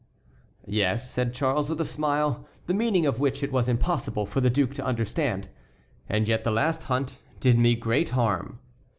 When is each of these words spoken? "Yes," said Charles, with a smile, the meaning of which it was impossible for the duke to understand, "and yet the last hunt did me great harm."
"Yes," 0.65 1.11
said 1.11 1.31
Charles, 1.31 1.69
with 1.69 1.79
a 1.79 1.85
smile, 1.85 2.47
the 2.65 2.73
meaning 2.73 3.05
of 3.05 3.19
which 3.19 3.43
it 3.43 3.51
was 3.51 3.69
impossible 3.69 4.25
for 4.25 4.41
the 4.41 4.49
duke 4.49 4.73
to 4.73 4.83
understand, 4.83 5.47
"and 6.09 6.27
yet 6.27 6.43
the 6.43 6.49
last 6.49 6.85
hunt 6.85 7.19
did 7.39 7.59
me 7.59 7.75
great 7.75 8.09
harm." 8.09 8.57